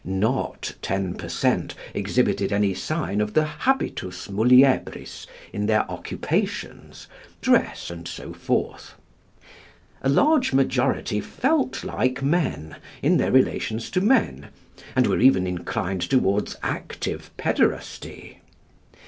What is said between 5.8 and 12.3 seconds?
occupations, dress, and so forth. A large majority felt like